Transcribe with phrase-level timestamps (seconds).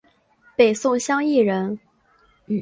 [0.55, 1.77] 北宋襄邑人。